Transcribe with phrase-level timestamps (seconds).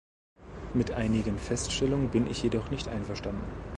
[0.73, 3.43] Mit einigen Feststellungen bin ich jedoch nicht einverstanden.